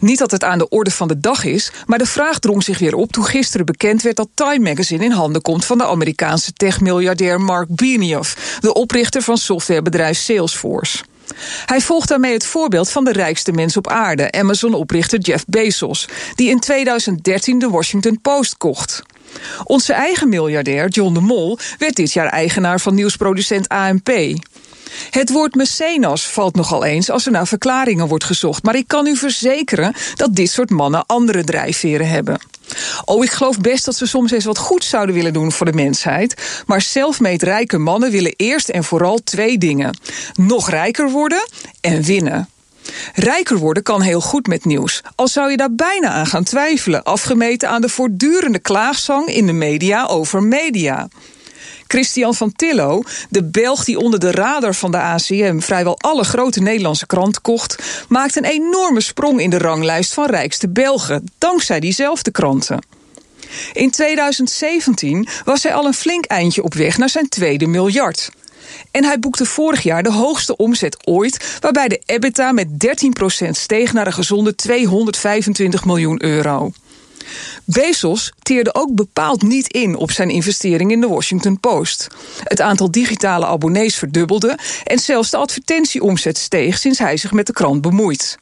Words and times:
Niet 0.00 0.18
dat 0.18 0.30
het 0.30 0.44
aan 0.44 0.58
de 0.58 0.68
orde 0.68 0.90
van 0.90 1.08
de 1.08 1.20
dag 1.20 1.44
is, 1.44 1.72
maar 1.86 1.98
de 1.98 2.06
vraag 2.06 2.38
drong 2.38 2.62
zich 2.62 2.78
weer 2.78 2.94
op 2.94 3.12
toen 3.12 3.24
gisteren 3.24 3.66
bekend 3.66 4.02
werd 4.02 4.16
dat 4.16 4.28
Time 4.34 4.68
Magazine 4.68 5.04
in 5.04 5.10
handen 5.10 5.42
komt 5.42 5.64
van 5.64 5.78
de 5.78 5.86
Amerikaanse 5.86 6.52
techmiljardair 6.52 7.40
Mark 7.40 7.68
Benioff, 7.68 8.58
de 8.60 8.74
oprichter 8.74 9.22
van 9.22 9.36
softwarebedrijf 9.36 10.18
Salesforce. 10.18 11.04
Hij 11.66 11.80
volgt 11.80 12.08
daarmee 12.08 12.32
het 12.32 12.46
voorbeeld 12.46 12.90
van 12.90 13.04
de 13.04 13.12
rijkste 13.12 13.52
mens 13.52 13.76
op 13.76 13.88
aarde, 13.88 14.32
Amazon-oprichter 14.32 15.18
Jeff 15.18 15.44
Bezos, 15.46 16.08
die 16.34 16.50
in 16.50 16.60
2013 16.60 17.58
de 17.58 17.68
Washington 17.68 18.20
Post 18.20 18.56
kocht. 18.56 19.02
Onze 19.64 19.92
eigen 19.92 20.28
miljardair, 20.28 20.88
John 20.88 21.14
de 21.14 21.20
Mol, 21.20 21.58
werd 21.78 21.96
dit 21.96 22.12
jaar 22.12 22.28
eigenaar 22.28 22.80
van 22.80 22.94
nieuwsproducent 22.94 23.68
AMP. 23.68 24.10
Het 25.14 25.30
woord 25.30 25.54
mecenas 25.54 26.26
valt 26.26 26.56
nogal 26.56 26.84
eens 26.84 27.10
als 27.10 27.26
er 27.26 27.32
naar 27.32 27.46
verklaringen 27.46 28.08
wordt 28.08 28.24
gezocht, 28.24 28.62
maar 28.62 28.74
ik 28.74 28.88
kan 28.88 29.06
u 29.06 29.16
verzekeren 29.16 29.94
dat 30.14 30.34
dit 30.34 30.50
soort 30.50 30.70
mannen 30.70 31.06
andere 31.06 31.44
drijfveren 31.44 32.08
hebben. 32.08 32.38
Oh, 33.04 33.24
ik 33.24 33.30
geloof 33.30 33.60
best 33.60 33.84
dat 33.84 33.96
ze 33.96 34.06
soms 34.06 34.30
eens 34.30 34.44
wat 34.44 34.58
goed 34.58 34.84
zouden 34.84 35.14
willen 35.14 35.32
doen 35.32 35.52
voor 35.52 35.66
de 35.66 35.72
mensheid. 35.72 36.62
Maar 36.66 36.80
zelfmeet 36.80 37.42
rijke 37.42 37.78
mannen 37.78 38.10
willen 38.10 38.34
eerst 38.36 38.68
en 38.68 38.84
vooral 38.84 39.18
twee 39.24 39.58
dingen: 39.58 39.98
nog 40.34 40.70
rijker 40.70 41.10
worden 41.10 41.48
en 41.80 42.02
winnen. 42.02 42.48
Rijker 43.14 43.56
worden 43.56 43.82
kan 43.82 44.00
heel 44.00 44.20
goed 44.20 44.46
met 44.46 44.64
nieuws, 44.64 45.02
al 45.14 45.28
zou 45.28 45.50
je 45.50 45.56
daar 45.56 45.74
bijna 45.74 46.08
aan 46.08 46.26
gaan 46.26 46.44
twijfelen, 46.44 47.02
afgemeten 47.02 47.68
aan 47.68 47.80
de 47.80 47.88
voortdurende 47.88 48.58
klaagzang 48.58 49.26
in 49.28 49.46
de 49.46 49.52
media 49.52 50.06
over 50.06 50.42
media. 50.42 51.08
Christian 51.86 52.34
van 52.34 52.52
Tillo, 52.52 53.02
de 53.28 53.44
Belg 53.44 53.84
die 53.84 53.98
onder 53.98 54.20
de 54.20 54.30
radar 54.30 54.74
van 54.74 54.90
de 54.90 54.98
ACM 54.98 55.58
vrijwel 55.58 55.98
alle 55.98 56.24
grote 56.24 56.60
Nederlandse 56.60 57.06
kranten 57.06 57.42
kocht, 57.42 57.82
maakt 58.08 58.36
een 58.36 58.44
enorme 58.44 59.00
sprong 59.00 59.40
in 59.40 59.50
de 59.50 59.58
ranglijst 59.58 60.14
van 60.14 60.26
rijkste 60.26 60.68
Belgen, 60.68 61.30
dankzij 61.38 61.80
diezelfde 61.80 62.30
kranten. 62.30 62.86
In 63.72 63.90
2017 63.90 65.28
was 65.44 65.62
hij 65.62 65.74
al 65.74 65.86
een 65.86 65.94
flink 65.94 66.24
eindje 66.24 66.62
op 66.62 66.74
weg 66.74 66.98
naar 66.98 67.08
zijn 67.08 67.28
tweede 67.28 67.66
miljard. 67.66 68.30
En 68.90 69.04
hij 69.04 69.18
boekte 69.18 69.46
vorig 69.46 69.82
jaar 69.82 70.02
de 70.02 70.12
hoogste 70.12 70.56
omzet 70.56 71.06
ooit, 71.06 71.58
waarbij 71.60 71.88
de 71.88 72.02
EBITDA 72.06 72.52
met 72.52 72.68
13% 73.46 73.48
steeg 73.50 73.92
naar 73.92 74.06
een 74.06 74.12
gezonde 74.12 74.54
225 74.54 75.84
miljoen 75.84 76.22
euro. 76.24 76.72
Bezos 77.64 78.32
teerde 78.42 78.74
ook 78.74 78.94
bepaald 78.94 79.42
niet 79.42 79.72
in 79.72 79.96
op 79.96 80.10
zijn 80.10 80.28
investering 80.28 80.90
in 80.90 81.00
de 81.00 81.08
Washington 81.08 81.60
Post. 81.60 82.06
Het 82.44 82.60
aantal 82.60 82.90
digitale 82.90 83.46
abonnees 83.46 83.96
verdubbelde 83.96 84.58
en 84.84 84.98
zelfs 84.98 85.30
de 85.30 85.36
advertentieomzet 85.36 86.38
steeg 86.38 86.78
sinds 86.78 86.98
hij 86.98 87.16
zich 87.16 87.32
met 87.32 87.46
de 87.46 87.52
krant 87.52 87.80
bemoeit. 87.80 88.38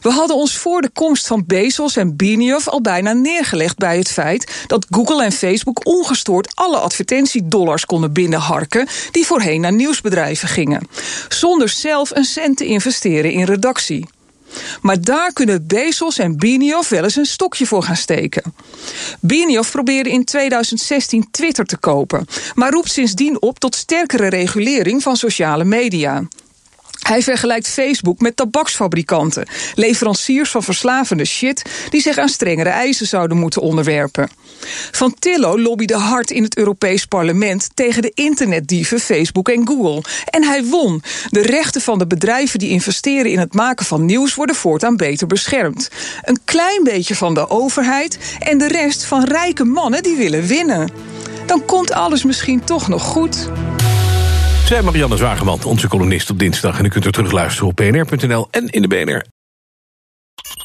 We 0.00 0.10
hadden 0.10 0.36
ons 0.36 0.56
voor 0.56 0.80
de 0.80 0.90
komst 0.92 1.26
van 1.26 1.44
Bezos 1.46 1.96
en 1.96 2.16
Benioff 2.16 2.68
al 2.68 2.80
bijna 2.80 3.12
neergelegd 3.12 3.76
bij 3.76 3.98
het 3.98 4.10
feit 4.10 4.64
dat 4.66 4.86
Google 4.90 5.24
en 5.24 5.32
Facebook 5.32 5.86
ongestoord 5.86 6.52
alle 6.54 6.78
advertentiedollars 6.78 7.86
konden 7.86 8.12
binnenharken 8.12 8.88
die 9.10 9.26
voorheen 9.26 9.60
naar 9.60 9.72
nieuwsbedrijven 9.72 10.48
gingen, 10.48 10.88
zonder 11.28 11.68
zelf 11.68 12.10
een 12.10 12.24
cent 12.24 12.56
te 12.56 12.64
investeren 12.64 13.32
in 13.32 13.44
redactie. 13.44 14.06
Maar 14.80 15.00
daar 15.00 15.32
kunnen 15.32 15.66
Bezos 15.66 16.18
en 16.18 16.38
Benioff 16.38 16.88
wel 16.88 17.02
eens 17.02 17.16
een 17.16 17.26
stokje 17.26 17.66
voor 17.66 17.82
gaan 17.82 17.96
steken. 17.96 18.54
Benioff 19.20 19.70
probeerde 19.70 20.10
in 20.10 20.24
2016 20.24 21.30
Twitter 21.30 21.64
te 21.64 21.78
kopen, 21.78 22.26
maar 22.54 22.72
roept 22.72 22.90
sindsdien 22.90 23.42
op 23.42 23.58
tot 23.58 23.74
sterkere 23.74 24.28
regulering 24.28 25.02
van 25.02 25.16
sociale 25.16 25.64
media. 25.64 26.22
Hij 27.10 27.22
vergelijkt 27.22 27.68
Facebook 27.68 28.20
met 28.20 28.36
tabaksfabrikanten, 28.36 29.48
leveranciers 29.74 30.50
van 30.50 30.62
verslavende 30.62 31.24
shit 31.24 31.62
die 31.88 32.00
zich 32.00 32.18
aan 32.18 32.28
strengere 32.28 32.68
eisen 32.68 33.06
zouden 33.06 33.36
moeten 33.36 33.62
onderwerpen. 33.62 34.30
Van 34.90 35.14
Tillo 35.18 35.58
lobbyde 35.58 35.96
hard 35.96 36.30
in 36.30 36.42
het 36.42 36.56
Europees 36.56 37.06
Parlement 37.06 37.68
tegen 37.74 38.02
de 38.02 38.10
internetdieven 38.14 39.00
Facebook 39.00 39.48
en 39.48 39.66
Google. 39.66 40.02
En 40.24 40.44
hij 40.44 40.64
won. 40.64 41.02
De 41.28 41.42
rechten 41.42 41.80
van 41.80 41.98
de 41.98 42.06
bedrijven 42.06 42.58
die 42.58 42.70
investeren 42.70 43.30
in 43.30 43.38
het 43.38 43.54
maken 43.54 43.86
van 43.86 44.04
nieuws 44.04 44.34
worden 44.34 44.56
voortaan 44.56 44.96
beter 44.96 45.26
beschermd. 45.26 45.90
Een 46.22 46.40
klein 46.44 46.84
beetje 46.84 47.14
van 47.14 47.34
de 47.34 47.48
overheid 47.48 48.18
en 48.38 48.58
de 48.58 48.68
rest 48.68 49.04
van 49.04 49.24
rijke 49.24 49.64
mannen 49.64 50.02
die 50.02 50.16
willen 50.16 50.46
winnen. 50.46 50.90
Dan 51.46 51.64
komt 51.64 51.92
alles 51.92 52.24
misschien 52.24 52.64
toch 52.64 52.88
nog 52.88 53.02
goed. 53.02 53.48
Zij 54.70 54.82
Marianne 54.82 55.16
Zwageman, 55.16 55.64
onze 55.64 55.88
columnist 55.88 56.30
op 56.30 56.38
dinsdag. 56.38 56.78
En 56.78 56.84
u 56.84 56.88
kunt 56.88 57.04
er 57.04 57.12
terugluisteren 57.12 57.68
op 57.68 57.76
bnr.nl 57.76 58.48
en 58.50 58.68
in 58.68 58.82
de 58.82 58.88
BNR. 58.88 59.24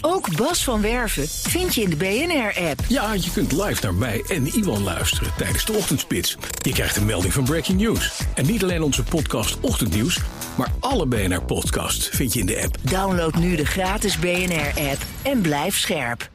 Ook 0.00 0.36
Bas 0.36 0.64
van 0.64 0.80
Werven 0.80 1.28
vind 1.28 1.74
je 1.74 1.82
in 1.82 1.90
de 1.90 1.96
BNR-app. 1.96 2.80
Ja, 2.88 3.12
je 3.12 3.30
kunt 3.32 3.52
live 3.52 3.82
naar 3.82 3.94
mij 3.94 4.24
en 4.28 4.46
Iwan 4.46 4.82
luisteren 4.82 5.32
tijdens 5.36 5.64
de 5.64 5.72
ochtendspits. 5.72 6.36
Je 6.62 6.72
krijgt 6.72 6.96
een 6.96 7.06
melding 7.06 7.32
van 7.32 7.44
Breaking 7.44 7.80
News. 7.80 8.20
En 8.34 8.46
niet 8.46 8.62
alleen 8.62 8.82
onze 8.82 9.02
podcast 9.02 9.60
Ochtendnieuws, 9.60 10.18
maar 10.56 10.72
alle 10.80 11.06
BNR-podcasts 11.06 12.08
vind 12.08 12.32
je 12.32 12.40
in 12.40 12.46
de 12.46 12.62
app. 12.62 12.76
Download 12.82 13.34
nu 13.34 13.56
de 13.56 13.66
gratis 13.66 14.18
BNR-app 14.18 15.02
en 15.22 15.40
blijf 15.40 15.78
scherp. 15.78 16.30